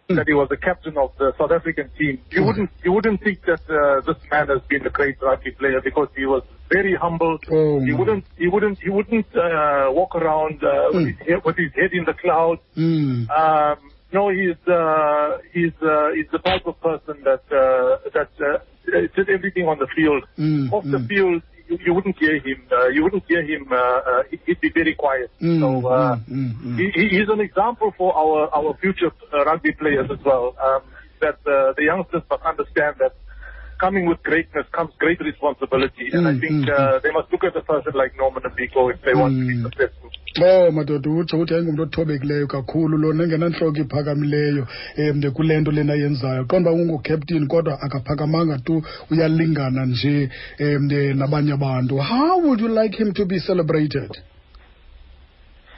[0.08, 0.16] Mm.
[0.16, 2.46] that he was the captain of the South African team, you Mm.
[2.46, 6.08] wouldn't you wouldn't think that uh, this man has been a great rugby player because
[6.16, 7.38] he was very humble.
[7.50, 11.56] Oh, he wouldn't he wouldn't he wouldn't uh, walk around uh, with, his head, with
[11.56, 12.60] his head in the clouds.
[12.76, 13.28] Mm.
[13.30, 13.78] Um,
[14.12, 18.58] no, he's uh, he's uh, he's the type of person that uh, that uh,
[19.16, 20.22] did everything on the field.
[20.38, 22.62] Mm, Off the field, you, you wouldn't hear him.
[22.70, 23.66] Uh, you wouldn't hear him.
[23.70, 25.30] Uh, uh, he- he'd be very quiet.
[25.40, 26.78] Mm, so uh, mm, mm, mm.
[26.78, 30.54] He, he- he's an example for our our future uh, rugby players as well.
[30.62, 30.82] Um,
[31.20, 33.14] that uh, the youngsters must understand that.
[33.78, 37.44] Coming with greatness comes great responsibility, and I Mm, think mm, uh, they must look
[37.44, 39.62] at a person like Norman Abiko if they want to be Mm.
[39.62, 40.10] successful.
[40.42, 44.66] oh madoda utsho uthi ayingumntu othobekileyo kakhulu lona engenantloko iphakamileyo
[44.98, 46.44] um kule nto lena yenzayo.
[46.44, 51.96] Qonda uba ungukaptini kodwa akaphakamanga tu uyalingana nje um nabanye abantu.
[51.98, 54.10] How would you like him to be celebrated?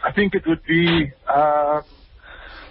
[0.04, 1.82] I think it would be um,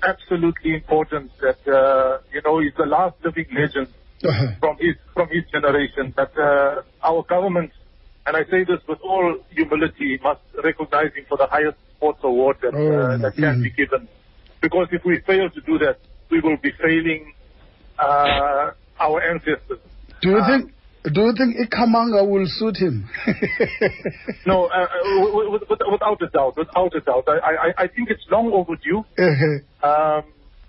[0.04, 3.88] absolutely important that uh, you know he's the last living legend
[4.60, 6.14] from his from his generation.
[6.18, 7.72] That uh, our government,
[8.26, 12.58] and I say this with all humility, must recognize him for the highest sports award
[12.62, 13.64] that Oh, uh, that can mm.
[13.64, 14.08] be given.
[14.62, 16.00] Because if we fail to do that,
[16.32, 17.34] we will be failing
[18.00, 19.80] uh, our ancestors.
[20.22, 20.74] do you Um, think
[21.14, 23.08] do you think ikamanga will suit him
[24.46, 24.88] No, uh, uh,
[25.22, 27.26] w- w- w- without a doubt, without a doubt.
[27.28, 29.04] I, I, I think it's long overdue.
[29.84, 30.24] Um,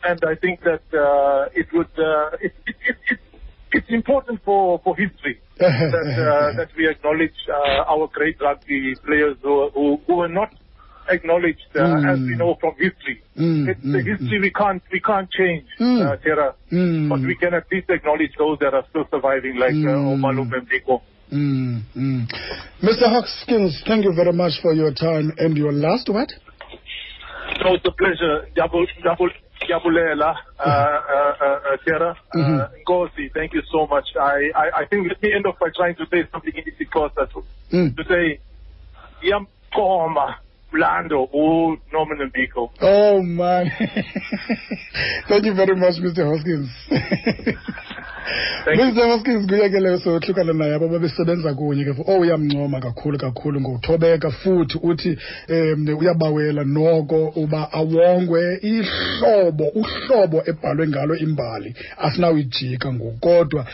[0.05, 2.77] and I think that uh, it would uh, it, it,
[3.11, 3.19] it,
[3.73, 9.37] it's important for, for history that uh, that we acknowledge uh, our great rugby players
[9.43, 10.51] who who, who are not
[11.11, 12.13] acknowledged uh, Mm.
[12.13, 13.23] as we know from history.
[13.37, 16.01] Mm, it's the mm, history we can't we can't change, Mm.
[16.05, 17.09] uh, Tara, Mm.
[17.09, 20.21] but we can at least acknowledge those that are still surviving, like uh, Mm.
[20.21, 21.01] Omalu Mbeko.
[21.33, 22.23] Mm, mm.
[22.83, 23.07] Mr.
[23.09, 25.33] Hoskins, thank you very much for your time.
[25.39, 26.33] And your last word?
[27.63, 28.47] So it's a pleasure.
[28.55, 29.31] Double, double,
[29.69, 32.71] Yabulela, uh, uh, uh, uh, Tara, uh, Mhm.
[32.87, 34.07] Ngozi, thank you so much.
[34.21, 37.31] I, I, I think let me end off by trying to say something in Isikosa
[37.33, 37.97] to, Mm.
[37.97, 38.39] to say,
[39.23, 40.37] Yamkoma,
[40.73, 42.71] Blando, U Norman and Biko.
[42.81, 43.71] Oh, man.
[45.29, 46.25] thank you very much, Mr.
[46.25, 46.71] Hoskins.
[48.65, 48.85] Thank you.
[48.85, 49.07] Mr.
[49.07, 54.31] Hoskins kuye ke leyo sohlukana naye abo babesebenza kunye ke oh uyamncoma kakhulu kakhulu ngothobeka
[54.31, 55.19] futhi uthi
[55.99, 58.59] uyabawela noko uba awongwe.
[58.63, 63.19] Ihlobo uhlobo ebhalwe ngalo imbali asinawuyijika ngoku.
[63.21, 63.67] Kodwa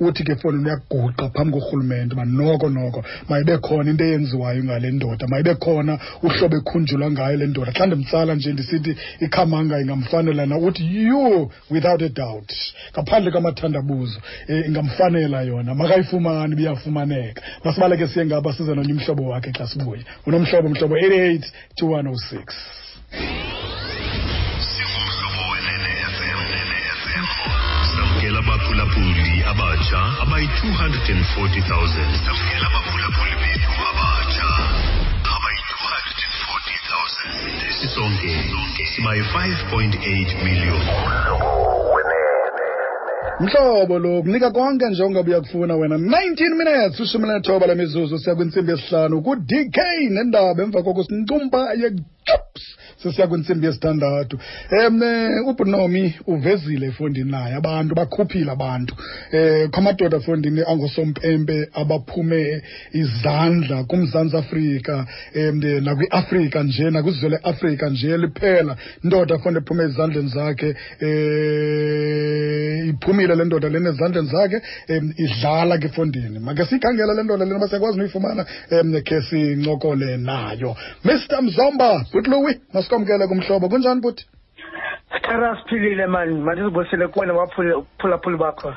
[0.00, 5.26] uthi ke foni uyaguqa phambi korhulumente uba noko noko mayibe khona into eyenziwayo ngale ndoda
[5.28, 7.72] mayibe khona uhlobo ekhunjulwa ngayo le ndoda.
[7.72, 10.58] Xa ndimtsala nje ndisithi ikhamanga ingamfanela na?
[10.58, 12.52] Uthi you without a doubt.
[12.92, 15.74] Ngaphandle kwamathandabuzo imibuzo eh, ingamfanela yona.
[15.74, 17.42] Makayifumani biyafumaneka.
[17.64, 20.04] Masibaleke siye ngaba size nonye umhlobo wakhe xa sibuye.
[20.26, 21.44] Unomhlobo mhlobo 88
[21.80, 22.54] 2106
[28.42, 34.48] abaphulaphuli abatsha abayi-240 000 samkela abaphulaphuli bethu abatsha
[35.34, 36.12] abayi-240
[37.60, 38.32] 000 sisonke
[38.94, 41.71] sibayi-5.8 million.
[43.40, 45.96] Mhlobo lo kunika konke nje ongabe uyakufuna wena.
[45.96, 49.78] 19 minutes ushumi nethoba lemizuzu siya kwintsimbi yesihlanu ku-dk
[50.10, 52.11] nendaba emva koko sincumba yejups
[53.02, 54.38] sesiya kwintsimbi yesithandathu.
[54.86, 55.02] Um
[55.48, 58.94] ubunomi uvezile efondini naye abantu bakhuphile abantu.
[59.32, 65.06] Um kwamadoda efondini angosompempe abaphume izandla kumzantsi afrika
[65.36, 68.76] um nakwiafrika nje nakwizwe leafrika nje liphela.
[69.04, 71.08] Indoda fonde ephume ezandleni zakhe um
[72.88, 76.38] iphumile le ndoda lena ezandleni zakhe um idlala ke efondini.
[76.38, 80.76] Make siyikhangela le ndoda lena basiyakwazi nuyifumana um khe sincokole nayo.
[81.04, 83.68] Mr mzomba butluwi masikwamkele kumhlobo.
[83.68, 84.26] Kunjani buti
[85.22, 88.74] Tara siphilile mani mandizibusele kuwe nabaphulaphuli bakho.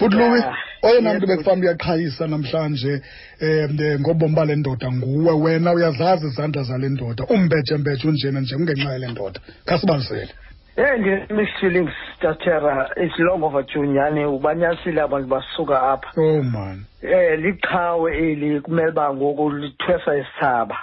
[0.00, 0.56] Butluwi Yeah.
[0.82, 1.38] oyena Yes, mntu Bhuti.
[1.38, 3.02] bekufanuba uyaqhayisa namhlanje
[3.42, 5.32] um ngobomi bale ndoda nguwe.
[5.32, 9.40] Wena uyazazi izandla zale ndoda umbetshembetshe unjena nje kungenxa yale ndoda.
[9.64, 10.28] Khasibalisele
[10.76, 16.08] Hey ndine-mixed feelings tatera it's long overdue nyhani ubanyasile abantu basuka apha.
[16.16, 16.84] Oh man.
[17.02, 20.76] Eh liqhawe eli kumele uba ngoku lithwesa isithaba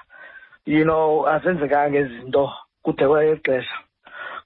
[0.65, 2.51] you know azenzekanga izinto
[2.83, 3.77] kude kwexesha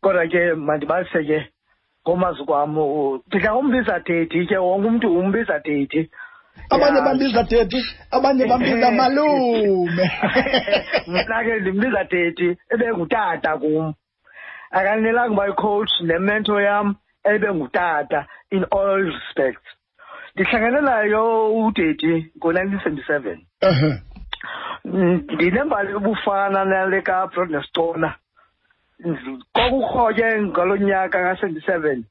[0.02, 1.50] kodwa ke mandibalise ke
[2.08, 6.10] ngomazi kwam u- ndidla ngombiza dedi ke wonke umntu umbiza dedi
[6.70, 7.06] abanye Yeah.
[7.06, 10.12] bambiza teti abanye bambiza malume.
[11.08, 13.94] Mna ke ndimbiza dedi ebengutata kum.
[14.72, 19.66] Akanelanga uba icoach nemento yam ebengutata in all respects.
[20.36, 24.02] Ndihlangane nayo udedi ngo-nineteen seventy seven Ehe.
[24.86, 28.16] Ndinembali yobufana nale kabrod nesitona
[29.54, 32.04] kwakukho ke ngalo nyaka ka-seventy seven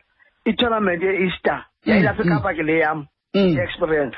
[0.44, 3.56] itournament ye-easter yayilapha Mm, ekapa ke le yam Mm.
[3.56, 4.16] i-experience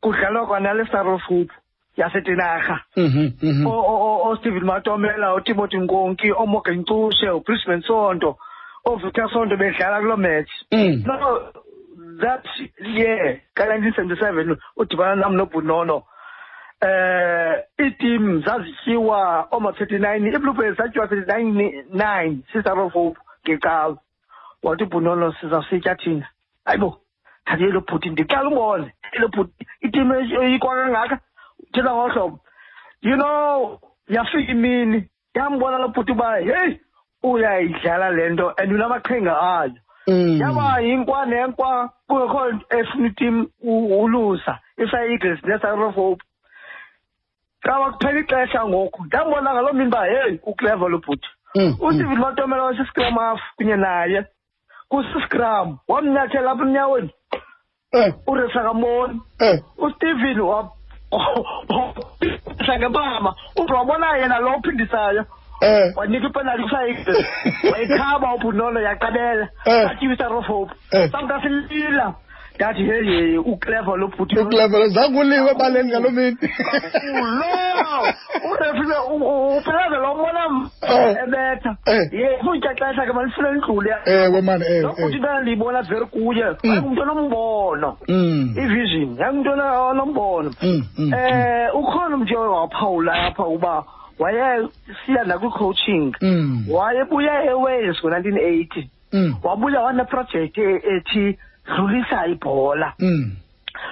[0.00, 1.48] kudlalwa kwanale sarofoop
[1.96, 3.66] yasetinarha Mhm, mhm.
[3.66, 8.36] o- o- o- ostephen matomela utimothy nkonki omorgan ntushe ubrisbane sonto
[8.84, 11.02] ovictor sonto bedlala kuloo match Mm.
[11.06, 11.52] no
[12.20, 12.44] that
[12.84, 16.02] year ka-nineteen seventy seven udibana nam nobunono
[16.82, 23.96] eh iitim zazityiwa ooma-thirty nine ibluebirds zatyiwa thirty nine nine sister of hope ngecawe
[24.62, 26.28] wathi ubhunono sizawusitya thina
[26.64, 27.00] hayibo
[27.44, 31.18] thathe lo bhuti ndiqala umbone lo bhuti itim eyikwa kangaka
[31.72, 32.40] thetha ngohlobo
[33.02, 36.80] you know yafika imini yambona lo bhuti uba heyi
[37.22, 39.72] uyayidlala le nto and unamaqhinga ayo
[40.06, 40.40] Mm.
[40.40, 45.96] yaba yinkwa nenkwa kungekho efuna itim ulusa isa-eagles nesarof
[47.62, 49.04] kawa kuphela ixesha ngoku.
[49.04, 51.76] Ndambona ngaloo mini uba heyi ukleva lo bhuti Mm, mm.
[51.80, 54.24] usteven matomela wasiscrum half kunye naye.
[54.88, 57.10] Kusiscrum wamnyathela apha emnyaweni.
[57.92, 59.20] Eh, uresa kamoni.
[59.40, 59.60] Eh.
[59.78, 60.38] usteven
[62.78, 65.24] ngempama ude wabona yena lo uphindisayo
[65.62, 65.92] Eh.
[65.96, 67.26] wanika ipenalty kusa-eagles
[67.72, 69.48] wayikhaba ubhunono yaqabela.
[69.66, 71.10] Atyisa rofope Eh.
[71.12, 72.14] samnta silila
[72.60, 76.36] ndathi heyi ukleva lo bhuti uklevele zanguliwe ebaleni ngaloo mini
[77.40, 81.16] lo urefile upheleze lo mbona Eh.
[81.24, 82.12] ebetha Eh.
[82.12, 85.12] ye kutya xesha ke malifune ndlule ewe mani ewe lo bhuti ewe.
[85.16, 86.70] into ndiyibona veri kuye Mm.
[86.70, 88.54] ayingumntu onombono Mm.
[88.58, 89.50] ivision yayingumntu
[89.90, 93.84] onombono Mm, mm, eh ukhona umntu oye waphawula apha uba
[94.18, 96.64] wayesiya nakwi-coaching Mm.
[96.70, 99.34] wayebuya ewales ngo-nineteen eighty Mm.
[99.42, 103.36] wabuya waneprojekthi e- ethi dlulisa ibhola Mm.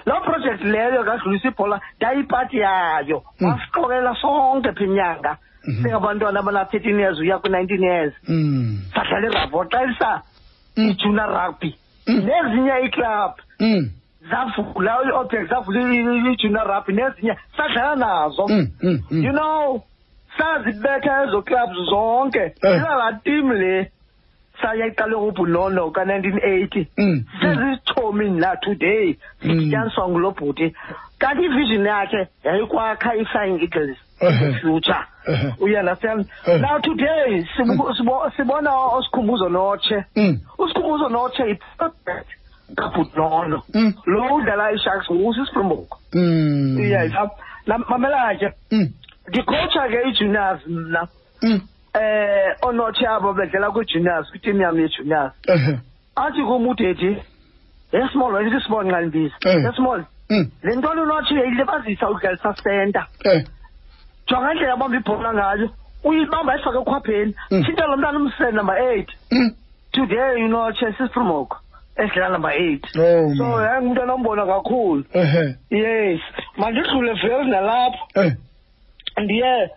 [0.07, 3.49] loo project leyo kadlulisa ibhola ndayipati yayo Mm.
[3.49, 5.37] wasixokela sonke pha inyanga
[5.69, 5.83] Mhm.
[5.83, 8.81] singabantwana abana-thirteen years uya kwi-nineteen years Mm.
[8.95, 10.23] sadlala irabho xelisa
[10.77, 10.89] Mm.
[10.91, 11.75] ijunior rugby
[12.07, 12.25] Mm.
[12.27, 13.91] nezinye iiklab Mm.
[14.31, 18.67] zavula i-object zavula i- i-junior rugby nezinye sadlala nazo Mm.
[18.83, 19.01] Mm.
[19.11, 19.25] Mm.
[19.25, 19.83] you know
[20.39, 22.77] sazibetha ezo clubs zonke Eh.
[22.77, 23.91] ilala tim le
[24.63, 26.87] sayayiqale ngobhunono ka-nineteen eighty.
[26.99, 27.25] Mm, mm.
[27.41, 29.17] sezitshomi na today.
[29.43, 29.51] Mm.
[29.51, 30.75] sidityaniswa ngulo bhuti
[31.19, 33.97] kanti ivision yakhe yayikwakha i-flying eagles
[34.63, 35.05] future.
[35.61, 37.45] You understand now today
[38.37, 40.05] sibona usikhumbuzo notshe.
[40.17, 40.41] Mm.
[40.59, 42.29] usikhumbuzo notshe yi-project
[42.77, 43.95] kabhunono Mm.
[44.07, 46.79] lo udlala isharks ngusisiprimbok Mm.
[46.81, 47.13] yes
[47.89, 48.89] mamela ke Mm.
[49.29, 51.09] ndikhotsha ke i-juniors mna.
[51.99, 52.05] Mm.
[52.05, 55.79] eh onothi abo bedlala kwi-juniors kwitimu yam ye-juniors Ehe.
[56.17, 57.17] athi kum udedi
[57.93, 59.65] yesmall wayesithi small nqandibiza Eh.
[59.65, 60.51] yesmall Mm.
[60.63, 63.45] le nto lunothi uyayilibazisa udlalisa senta Eh.
[64.29, 65.71] jonga indlela abamba ibhola ngayo
[66.05, 67.65] uyibamba ayifake ekhwapheni Mm.
[67.65, 69.51] thinta lo mntana umsele number eight Mm.
[69.93, 71.57] today unotshe sisiprimoko
[71.97, 73.65] esidlala number eight Oh so man.
[73.65, 75.05] yayingumntwana ombona kakhulu
[75.71, 76.21] yes
[76.57, 78.33] mandidlule veri nalapho Eh.
[79.23, 79.71] ndiye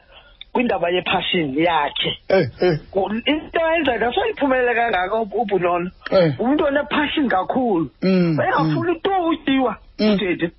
[0.53, 2.47] kwindaba yepassion yakhe Eh.
[2.61, 2.79] Eh.
[2.91, 6.33] Ku- into ayenzayo ndasoyiphumelele kangaka u- ubhunono Eh.
[6.39, 8.37] umntu onepassion kakhulu Mm.
[8.39, 10.13] wayengafuni to utyiwa Mm.
[10.13, 10.51] udede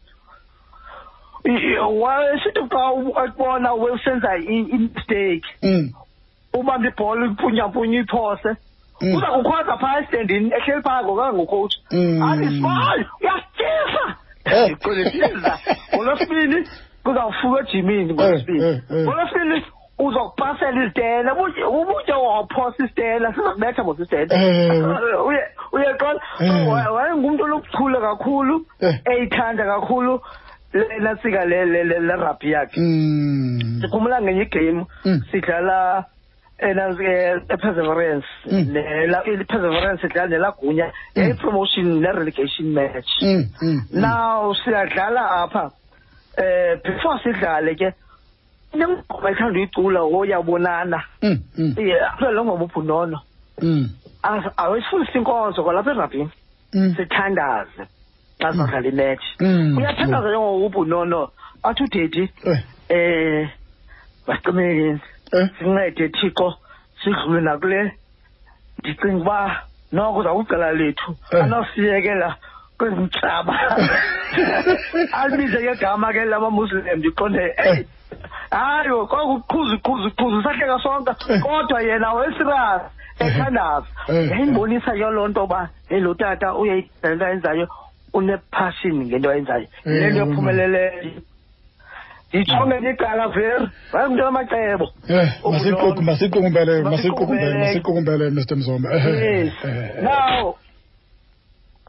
[2.01, 5.91] wayesithi xa ubona usenza i- i-mistake Mm.
[6.55, 8.49] ubamba ibhola ipunyampunya iphose
[9.01, 9.15] Mm.
[9.17, 12.23] uza kukhwaza phaa esitendini ehleli phaa ngokangocoach Mm.
[12.23, 14.05] athi small uyastyisa
[14.45, 14.77] Eh.
[14.83, 15.59] qolesiza
[15.95, 16.69] ngolwesibini
[17.05, 19.05] kuzawufika ejimini ngolwesibini Eh, eh, eh.
[19.07, 19.63] ngolwesibini
[20.07, 21.31] uzokupasela izitena
[21.69, 23.99] ubutye waphosa isitena siza kubetha mos
[25.73, 26.93] uyeqola Eh.
[26.95, 28.67] wayengumntu olobuchule kakhulu
[29.11, 30.21] eyithanda kakhulu
[30.73, 32.81] lena sika le le- le- le rugby yakhe
[33.81, 34.87] sikhumbula ngenye igame
[35.31, 36.05] sidlala
[36.59, 38.27] eperseverance
[39.41, 43.11] iperseverance sidlala nelagunya yayi-promotion ne-relegation match.
[43.93, 45.71] Now siyadlala apha
[46.39, 47.93] eh before sidlale ke
[48.75, 51.39] nengoma ethanda uyicula oyabonana Mm.
[51.59, 51.75] Mm.
[52.09, 53.21] apha lo ngoma ubhunono
[53.63, 53.89] Mm.
[54.57, 56.31] awesifundisa inkonzo kwalapha erabhini
[56.75, 56.95] Mm.
[56.97, 57.85] sithandaze
[58.41, 59.77] xa sidlala imatch Mm.
[59.79, 61.31] uyathandaza njengobhunono
[61.63, 62.59] athi udedi Eh.
[62.89, 63.49] eh
[64.27, 65.01] basicimekeni
[65.33, 65.49] Eh.
[65.59, 66.55] sincede thixo
[67.05, 67.93] sidlule nakule
[68.79, 69.63] ndicinga uba
[69.93, 71.45] noko uzawucala lethu Eh.
[71.45, 72.37] anosiyekela
[72.79, 73.55] kwezi mhlaba
[75.13, 77.87] alibize ngegama ke lamamuslim ndiqonde eyi
[78.51, 82.85] hayi kwakuqhuzu qhuzu qhuzu sahleka sonke kodwa yena wesirazi
[83.21, 84.31] ethandaza Eh.
[84.31, 87.69] yayindibonisa ke loo nto uba hey lo tata uyayidala into ayenzayo
[88.15, 91.13] unepassion ngento ayenzayo Eh, le nto ephumeleleyo
[92.33, 96.03] ndijongeni icala veri wayengumntu amacebo Eh, masiquku Ubhunono.
[96.03, 98.31] masiqukumbele masiqukumbele Masiqukumbele.
[98.31, 98.89] Mr Mzomba.
[98.95, 100.55] Eh, yes eh, now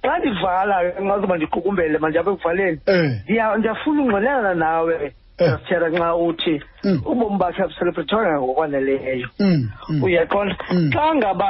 [0.04, 3.12] xa ndivala ngazuba ndiqukumbele manje apha ekuvaleni Eh.
[3.24, 5.14] ndiya- ndiyafuna ungqinelana nawe
[5.44, 5.52] Eh.
[5.52, 7.02] sasithera nxa uthi Mm.
[7.06, 9.70] ubomi bakhe abucelebrethwanga ngokwaneleyo Mm.
[9.90, 10.90] mm, uyaqonda Mm.
[10.94, 11.48] xa ngaba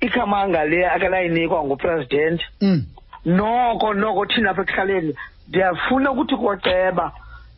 [0.00, 2.82] ikhamanga le akanayinikwa ngupresident Mm.
[3.26, 5.14] noko noko thina apha ekuhlaleni
[5.48, 7.12] ndiyafuna ukuthi kwaceba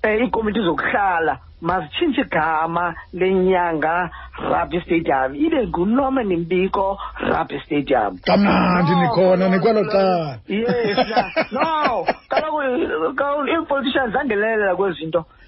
[0.04, 4.10] um iikomiti zokuhlala mazitshintshe igama lenyanga
[4.50, 9.92] rugby stadium ibe ngunorman mbiko rugby stadium Kamnandi Noko, nikhona noko, nikwelo noko.
[9.92, 10.38] cala.
[10.48, 14.74] yes na- no kaloku ka- ii-politicians zangelelela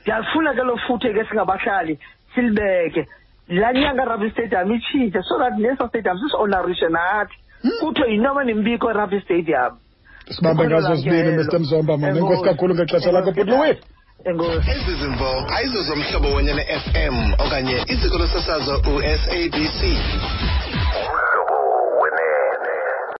[0.04, 1.98] kwezi zinto ndiyalifuna ke lo futhe ke singabahlali
[2.34, 3.06] silibeke.
[3.48, 7.34] Laa nyanga rugby stadium itshintshe so that neso stadium sisionarishe nathi.
[7.80, 9.78] Kuthiwe yinorman mbiko rugby stadium.
[10.30, 12.16] Sibambe ngazo sibini Mr Mzomba man.
[12.16, 12.44] Enkosi.
[12.44, 13.76] kakhulu ngexesha lakho bhuti Louis.
[14.24, 14.70] enkosi.
[14.70, 19.80] Ezi zimvo ayizo zomhlobo wenye ne-fm okanye iziko losasazo u-sabc